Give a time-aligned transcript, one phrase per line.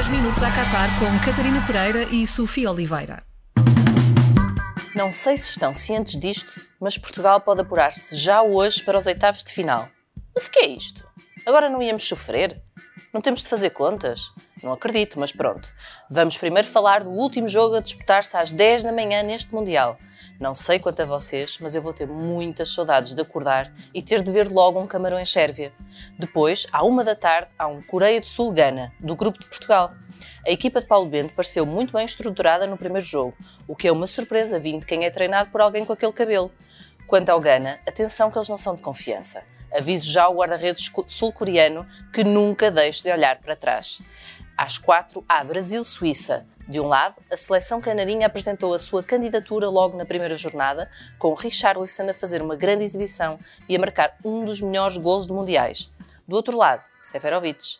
[0.00, 3.22] 10 minutos a Qatar com Catarina Pereira e Sofia Oliveira.
[4.94, 9.44] Não sei se estão cientes disto, mas Portugal pode apurar-se já hoje para os oitavos
[9.44, 9.90] de final.
[10.34, 11.06] Mas o que é isto?
[11.46, 12.60] Agora não íamos sofrer?
[13.12, 14.30] Não temos de fazer contas?
[14.62, 15.72] Não acredito, mas pronto.
[16.10, 19.98] Vamos primeiro falar do último jogo a disputar-se às 10 da manhã neste Mundial.
[20.38, 24.22] Não sei quanto a vocês, mas eu vou ter muitas saudades de acordar e ter
[24.22, 25.72] de ver logo um Camarões Sérvia.
[26.18, 29.92] Depois, à uma da tarde, há um Coreia do Sul-Gana, do grupo de Portugal.
[30.46, 33.34] A equipa de Paulo Bento pareceu muito bem estruturada no primeiro jogo,
[33.66, 36.50] o que é uma surpresa vindo de quem é treinado por alguém com aquele cabelo.
[37.06, 39.42] Quanto ao Gana, atenção que eles não são de confiança.
[39.72, 44.00] Aviso já o guarda-redes sul-coreano que nunca deixe de olhar para trás.
[44.56, 46.46] Às quatro, há Brasil-Suíça.
[46.68, 51.34] De um lado, a seleção canarinha apresentou a sua candidatura logo na primeira jornada, com
[51.34, 53.38] Richarlison a fazer uma grande exibição
[53.68, 55.92] e a marcar um dos melhores gols de mundiais.
[56.28, 57.78] Do outro lado, Seferovic.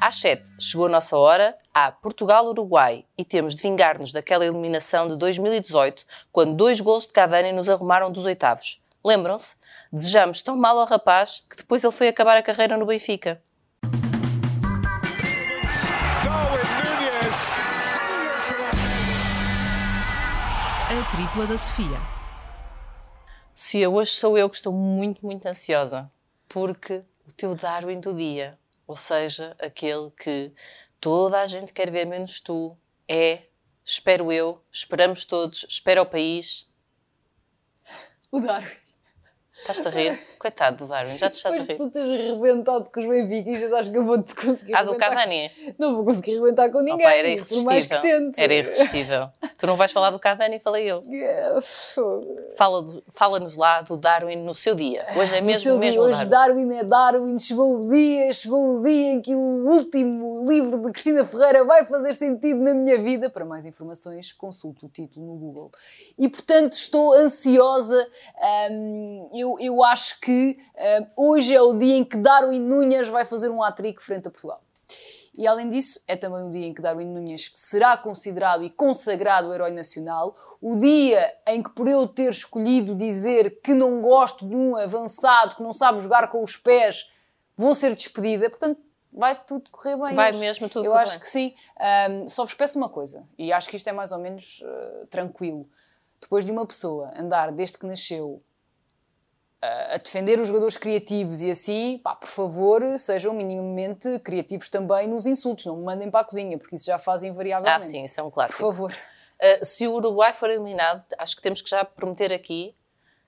[0.00, 5.16] Às 7 chegou a nossa hora, há Portugal-Uruguai e temos de vingar-nos daquela eliminação de
[5.16, 8.81] 2018, quando dois gols de Cavani nos arrumaram dos oitavos.
[9.04, 9.56] Lembram-se?
[9.92, 13.42] Desejamos tão mal ao rapaz que depois ele foi acabar a carreira no Benfica.
[20.88, 21.98] A tripla da Sofia.
[23.54, 26.10] Sofia, hoje sou eu que estou muito, muito ansiosa,
[26.48, 30.52] porque o teu Darwin do dia, ou seja, aquele que
[31.00, 32.76] toda a gente quer ver menos tu,
[33.08, 33.46] é,
[33.84, 36.70] espero eu, esperamos todos, espera o país.
[38.30, 38.81] O Darwin.
[39.62, 40.18] Estás-te a rir?
[40.40, 41.78] Coitado do Darwin, já te estás Depois a rir.
[41.78, 44.96] tu tens arrebentado com os benfiquistas, acho que eu vou-te conseguir Ah, do.
[44.96, 45.52] Cavani.
[45.78, 48.00] Não vou conseguir arrebentar com ninguém, Opa, era por mais que irresistível.
[48.02, 48.40] tente.
[48.40, 49.28] Era irresistível.
[49.56, 51.00] tu não vais falar do Cavani, falei eu.
[51.12, 52.40] É, fogo.
[52.56, 55.06] Fala Fala-nos lá do Darwin no seu dia.
[55.16, 56.66] Hoje é No mesmo seu o dia, mesmo hoje Darwin.
[56.66, 60.90] Darwin é Darwin, chegou o dia, chegou o dia em que o último livro de
[60.90, 63.30] Cristina Ferreira vai fazer sentido na minha vida.
[63.30, 65.70] Para mais informações, consulte o título no Google.
[66.18, 68.08] E portanto estou ansiosa.
[68.72, 73.24] hum, eu, eu acho que hum, hoje é o dia em que Darwin Núñez vai
[73.24, 74.62] fazer um hat-trick frente a Portugal.
[75.34, 79.52] E além disso, é também o dia em que Darwin Nunes será considerado e consagrado
[79.52, 84.54] herói nacional, o dia em que, por eu ter escolhido dizer que não gosto de
[84.54, 87.10] um avançado que não sabe jogar com os pés,
[87.56, 88.50] vou ser despedida.
[88.50, 88.78] Portanto,
[89.10, 90.14] vai tudo correr bem.
[90.14, 90.40] Vai hoje.
[90.40, 91.20] mesmo tudo Eu acho bem.
[91.20, 91.54] que sim.
[91.80, 95.06] Ahm, só vos peço uma coisa, e acho que isto é mais ou menos ah,
[95.08, 95.66] tranquilo.
[96.20, 98.42] Depois de uma pessoa andar desde que nasceu
[99.62, 105.24] a defender os jogadores criativos e assim, pá, por favor, sejam minimamente criativos também nos
[105.24, 107.84] insultos, não me mandem para a cozinha, porque isso já fazem Ah, invariavelmente.
[107.84, 108.58] sim, isso é um Por clássico.
[108.60, 108.92] favor.
[108.92, 112.74] Uh, se o Uruguai for eliminado, acho que temos que já prometer aqui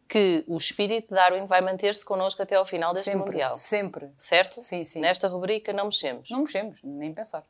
[0.08, 3.54] que o espírito de Darwin vai manter-se connosco até ao final deste Sempre, Mundial.
[3.54, 4.10] sempre.
[4.18, 4.60] Certo?
[4.60, 5.00] Sim, sim.
[5.00, 6.28] Nesta rubrica não mexemos.
[6.30, 7.44] Não mexemos, nem pensar.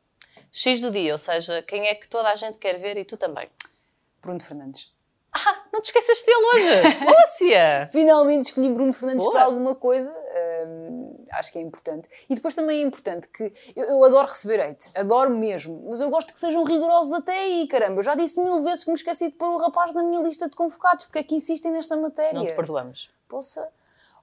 [0.51, 3.17] X do dia, ou seja, quem é que toda a gente quer ver e tu
[3.17, 3.49] também.
[4.21, 4.89] Bruno Fernandes.
[5.37, 6.97] Ah, não te esqueças dele hoje!
[7.05, 7.89] Lúcia!
[7.91, 9.33] Finalmente escolhi Bruno Fernandes Boa.
[9.33, 10.09] para alguma coisa.
[10.65, 12.07] hum, acho que é importante.
[12.29, 16.09] E depois também é importante que eu, eu adoro receber hate, adoro mesmo, mas eu
[16.09, 17.99] gosto que sejam rigorosos até aí, caramba.
[17.99, 20.49] Eu já disse mil vezes que me esqueci de pôr o rapaz na minha lista
[20.49, 22.33] de convocados, porque é que insistem nesta matéria.
[22.33, 23.11] Não te perdoamos.
[23.27, 23.69] Poça.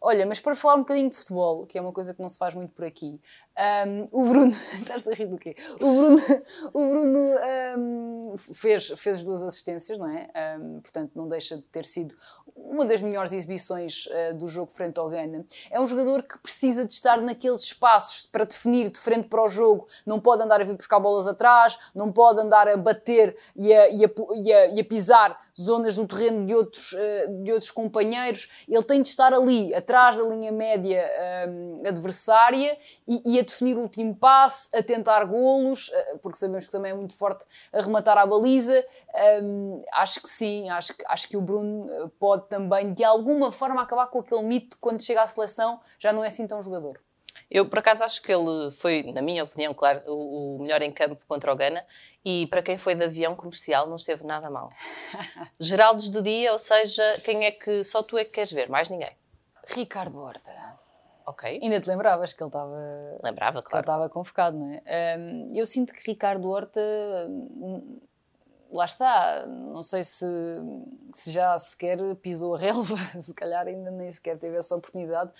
[0.05, 2.37] Olha, mas para falar um bocadinho de futebol, que é uma coisa que não se
[2.37, 3.21] faz muito por aqui,
[3.59, 4.57] hum, o Bruno.
[4.81, 5.57] Estás a rir do quê?
[5.81, 6.19] O Bruno,
[6.73, 7.19] o Bruno
[7.79, 10.29] hum, fez, fez duas assistências, não é?
[10.59, 12.15] Hum, portanto, não deixa de ter sido
[12.57, 15.45] uma das melhores exibições uh, do jogo frente ao Ghana.
[15.71, 19.49] É um jogador que precisa de estar naqueles espaços para definir de frente para o
[19.49, 19.89] jogo.
[20.07, 23.91] Não pode andar a vir buscar bolas atrás, não pode andar a bater e a,
[23.91, 27.71] e a, e a, e a pisar zonas do terreno de outros, uh, de outros
[27.71, 28.49] companheiros.
[28.69, 31.05] Ele tem de estar ali, atrás da linha média
[31.49, 36.67] um, adversária e, e, a definir o último passe, a tentar golos, uh, porque sabemos
[36.67, 38.85] que também é muito forte a rematar à baliza.
[39.43, 43.53] Um, acho que sim, acho que, acho que o Bruno uh, pode também, de alguma
[43.53, 46.63] forma, acabar com aquele mito de quando chega à seleção já não é assim tão
[46.63, 46.99] jogador.
[47.51, 51.19] Eu, por acaso, acho que ele foi, na minha opinião, claro, o, melhor em campo
[51.29, 51.85] contra o Ghana
[52.25, 54.71] e para quem foi de avião comercial não esteve nada mal.
[55.61, 58.89] Geraldos do dia, ou seja, quem é que só tu é que queres ver, mais
[58.89, 59.15] ninguém.
[59.67, 60.81] Ricardo Horta.
[61.27, 61.61] Ok.
[61.63, 63.19] Ainda te lembravas que ele estava.
[63.23, 63.85] Lembrava, que ele claro.
[63.85, 65.17] estava convocado, não é?
[65.53, 66.81] Eu sinto que Ricardo Horta.
[68.73, 70.27] Lá está, não sei se,
[71.13, 75.31] se já sequer pisou a relva, se calhar ainda nem sequer teve essa oportunidade,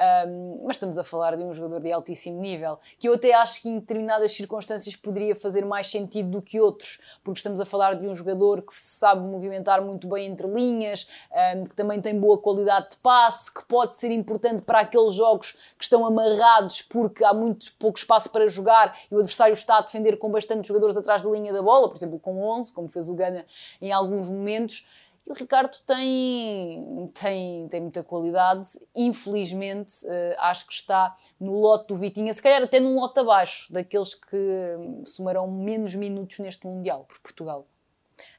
[0.00, 3.60] Um, mas estamos a falar de um jogador de altíssimo nível, que eu até acho
[3.60, 7.96] que em determinadas circunstâncias poderia fazer mais sentido do que outros, porque estamos a falar
[7.96, 11.06] de um jogador que se sabe movimentar muito bem entre linhas,
[11.54, 15.52] um, que também tem boa qualidade de passe, que pode ser importante para aqueles jogos
[15.76, 19.80] que estão amarrados porque há muito pouco espaço para jogar e o adversário está a
[19.82, 23.10] defender com bastante jogadores atrás da linha da bola, por exemplo, com 11, como fez
[23.10, 23.44] o Gana
[23.80, 24.88] em alguns momentos.
[25.26, 28.68] E o Ricardo tem, tem, tem muita qualidade.
[28.96, 33.70] Infelizmente, uh, acho que está no lote do Vitinha, se calhar até num lote abaixo
[33.72, 37.66] daqueles que hum, somarão menos minutos neste Mundial por Portugal.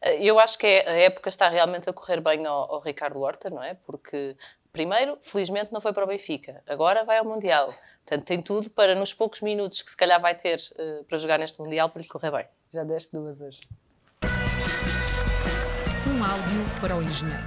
[0.02, 3.20] Eh, eu acho que é, a época está realmente a correr bem ao, ao Ricardo
[3.20, 3.76] Horta, não é?
[3.86, 4.36] Porque,
[4.72, 7.72] primeiro, felizmente não foi para o Benfica, agora vai ao Mundial.
[8.06, 11.38] Portanto, tem tudo para, nos poucos minutos que se calhar vai ter uh, para jogar
[11.38, 12.46] neste Mundial, para lhe correr bem.
[12.74, 13.62] Já deste duas hoje.
[16.08, 17.44] Um áudio para o engenheiro.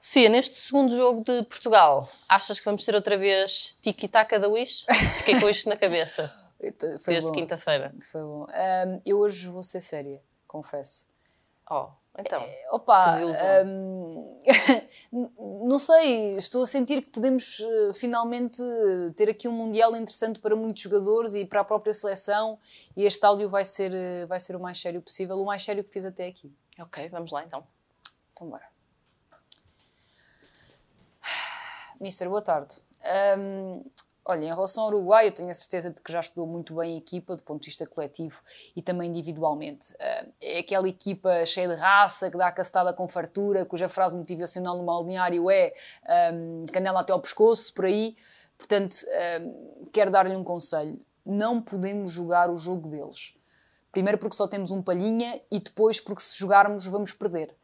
[0.00, 4.84] Sofia, neste segundo jogo de Portugal, achas que vamos ter outra vez tiki-taka da Wish?
[5.18, 6.32] Fiquei com isto na cabeça.
[7.00, 7.94] Foi desde quinta-feira.
[8.10, 8.46] Foi bom.
[8.46, 11.06] Um, eu hoje vou ser séria, confesso.
[11.70, 11.88] Oh,
[12.18, 12.40] então.
[12.40, 13.16] É, opa,
[13.64, 14.38] um,
[15.66, 18.62] não sei, estou a sentir que podemos uh, finalmente
[19.16, 22.58] ter aqui um Mundial interessante para muitos jogadores e para a própria seleção.
[22.96, 25.82] E este áudio vai ser, uh, vai ser o mais sério possível, o mais sério
[25.82, 26.52] que fiz até aqui.
[26.78, 27.66] Ok, vamos lá então.
[28.32, 28.68] Então, bora.
[32.00, 32.82] Mister, boa tarde.
[33.38, 33.84] Um,
[34.24, 36.94] Olha, em relação ao Uruguai, eu tenho a certeza de que já estudou muito bem
[36.94, 38.40] a equipa, do ponto de vista coletivo
[38.76, 39.94] e também individualmente.
[40.00, 44.14] Ah, é aquela equipa cheia de raça, que dá a castada com fartura, cuja frase
[44.14, 45.74] motivacional no balneário é
[46.32, 48.16] um, canela até ao pescoço, por aí.
[48.56, 48.96] Portanto,
[49.40, 51.00] um, quero dar-lhe um conselho.
[51.26, 53.34] Não podemos jogar o jogo deles.
[53.90, 57.54] Primeiro porque só temos um palhinha e depois porque se jogarmos vamos perder.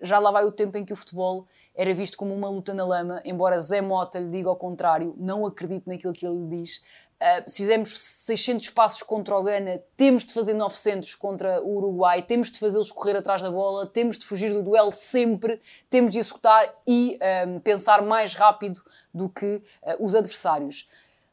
[0.00, 1.46] Já lá vai o tempo em que o futebol
[1.78, 5.46] era visto como uma luta na lama, embora Zé Mota lhe diga ao contrário, não
[5.46, 6.82] acredito naquilo que ele diz.
[7.20, 12.22] Uh, se fizermos 600 passos contra o Ghana, temos de fazer 900 contra o Uruguai,
[12.22, 16.18] temos de fazê-los correr atrás da bola, temos de fugir do duelo sempre, temos de
[16.18, 17.16] executar e
[17.46, 18.82] um, pensar mais rápido
[19.14, 20.88] do que uh, os adversários.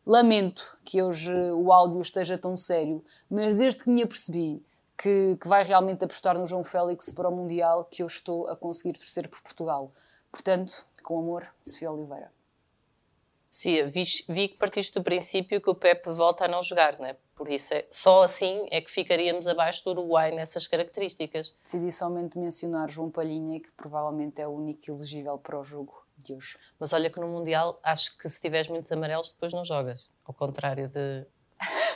[0.05, 4.63] Lamento que hoje o áudio esteja tão sério, mas desde que me apercebi
[4.95, 8.55] que, que vai realmente apostar no João Félix para o Mundial, que eu estou a
[8.55, 9.91] conseguir torcer por Portugal.
[10.35, 12.29] Portanto, com amor, Sofia Oliveira.
[13.49, 17.05] Sim, vi, vi que partiste do princípio que o Pepe volta a não jogar, não
[17.05, 17.15] é?
[17.33, 21.55] Por isso, é, só assim é que ficaríamos abaixo do Uruguai nessas características.
[21.63, 26.33] Decidi somente mencionar João Palhinha, que provavelmente é o único elegível para o jogo de
[26.33, 26.57] hoje.
[26.77, 30.11] Mas olha que no Mundial, acho que se tiveres muitos amarelos, depois não jogas.
[30.25, 31.25] Ao contrário de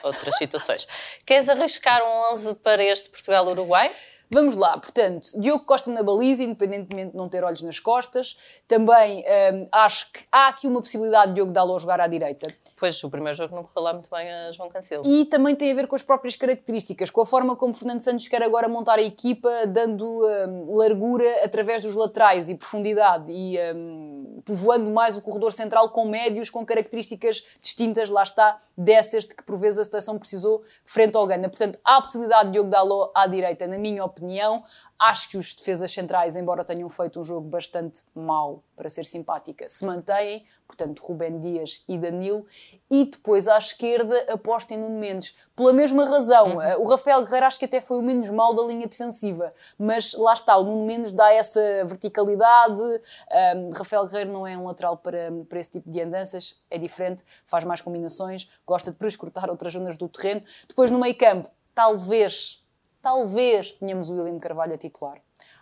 [0.02, 0.88] outras situações.
[1.26, 3.94] Queres arriscar um 11 para este Portugal-Uruguai?
[4.32, 8.38] Vamos lá, portanto, Diogo Costa na baliza, independentemente de não ter olhos nas costas.
[8.68, 9.24] Também
[9.54, 12.54] hum, acho que há aqui uma possibilidade de Diogo Dalot jogar à direita.
[12.78, 15.02] Pois, o primeiro jogo não correu lá muito bem a João Cancelo.
[15.04, 18.28] E também tem a ver com as próprias características, com a forma como Fernando Santos
[18.28, 24.44] quer agora montar a equipa, dando hum, largura através dos laterais e profundidade e hum,
[24.46, 29.44] povoando mais o corredor central com médios, com características distintas, lá está, dessas de que
[29.44, 31.50] por vezes a seleção precisou frente ao Gana.
[31.50, 34.64] Portanto, há a possibilidade de Diogo Dalot à direita, na minha opinião opinião.
[35.00, 39.68] Acho que os defesas centrais, embora tenham feito um jogo bastante mau, para ser simpática,
[39.70, 40.46] se mantêm.
[40.68, 42.46] Portanto, Rubén Dias e Danilo.
[42.92, 45.36] E depois à esquerda apostem no Mendes.
[45.56, 46.62] Pela mesma razão, uhum.
[46.62, 49.52] Eh, o Rafael Guerreiro acho que até foi o menos mau da linha defensiva.
[49.80, 52.82] Mas lá está, o Nuno Mendes dá essa verticalidade.
[52.82, 57.24] Um, Rafael Guerreiro não é um lateral para, para esse tipo de andanças, é diferente,
[57.48, 60.44] faz mais combinações, gosta de prescrutar outras zonas do terreno.
[60.68, 62.64] Depois no meio campo, talvez
[63.02, 65.18] talvez tenhamos o William Carvalho a titular.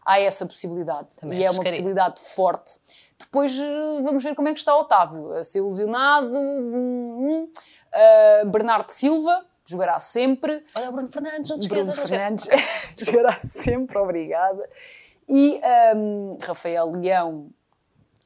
[0.06, 2.80] Há essa possibilidade Também e é uma possibilidade forte.
[3.20, 5.34] Depois eh, vamos ver como é que está o Otávio.
[5.34, 6.32] A ser ilusionado.
[6.34, 7.50] Uh,
[8.50, 10.64] Bernardo Silva jogará sempre.
[10.74, 11.94] Olha o Bruno Fernandes, não te esqueças.
[11.94, 12.48] Bruno Fernandes
[13.04, 14.70] jogará sempre, obrigada.
[15.28, 15.60] E
[15.96, 17.50] um, Rafael Leão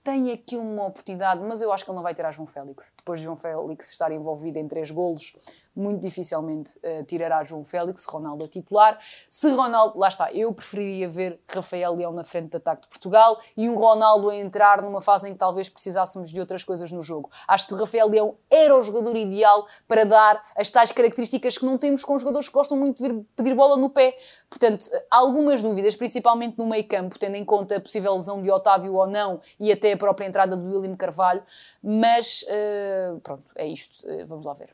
[0.03, 2.93] tem aqui uma oportunidade, mas eu acho que ele não vai tirar João Félix.
[2.97, 5.33] Depois de João Félix estar envolvido em três golos,
[5.75, 8.99] muito dificilmente uh, tirará João Félix, Ronaldo a titular.
[9.29, 13.39] Se Ronaldo, lá está, eu preferiria ver Rafael Leão na frente de ataque de Portugal
[13.55, 17.01] e o Ronaldo a entrar numa fase em que talvez precisássemos de outras coisas no
[17.01, 17.29] jogo.
[17.47, 21.65] Acho que o Rafael Leão era o jogador ideal para dar as tais características que
[21.65, 24.17] não temos com jogadores que gostam muito de vir pedir bola no pé.
[24.49, 28.51] Portanto, há algumas dúvidas, principalmente no meio campo, tendo em conta a possível lesão de
[28.51, 31.43] Otávio ou não e até a própria entrada do William Carvalho,
[31.81, 34.05] mas uh, pronto, é isto.
[34.05, 34.69] Uh, vamos lá ver.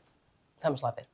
[0.62, 1.06] Vamos lá ver.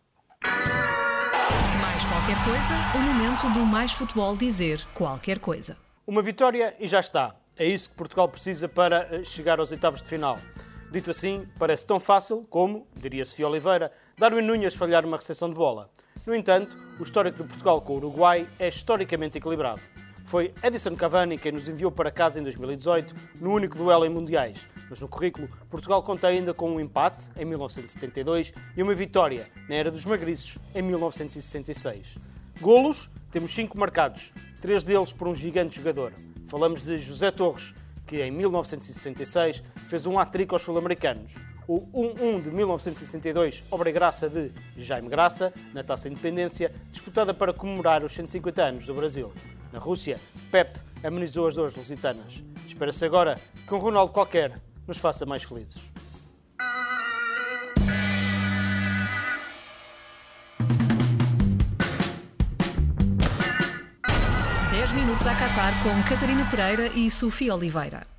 [1.81, 5.77] Mais qualquer coisa, o momento do Mais Futebol dizer qualquer coisa.
[6.07, 7.35] Uma vitória e já está.
[7.57, 10.39] É isso que Portugal precisa para eh, chegar aos oitavos de final.
[10.91, 15.55] Dito assim, parece tão fácil como, diria Sofia Oliveira, Darwin Núñez falhar uma recepção de
[15.55, 15.89] bola.
[16.27, 19.81] No entanto, o histórico de Portugal com o Uruguai é historicamente equilibrado.
[20.25, 24.67] Foi Edison Cavani quem nos enviou para casa em 2018, no único duelo em mundiais.
[24.89, 29.75] Mas no currículo, Portugal conta ainda com um empate, em 1972, e uma vitória, na
[29.75, 32.19] era dos magriços, em 1966.
[32.61, 36.13] Golos, temos cinco marcados, três deles por um gigante jogador.
[36.47, 37.75] Falamos de José Torres,
[38.07, 41.35] que em 1966 fez um hat-trick aos sul-americanos.
[41.67, 48.05] O 1-1 de 1962, obra graça de Jaime Graça, na Taça Independência, disputada para comemorar
[48.05, 49.33] os 150 anos do Brasil.
[49.75, 50.21] Na Rússia,
[50.53, 52.45] Pep amenizou as dores lusitanas.
[52.65, 55.93] Espera-se agora que um Ronaldo qualquer nos faça mais felizes.
[64.71, 68.14] Dez minutos a Qatar com Catarina Pereira e Sofia Oliveira.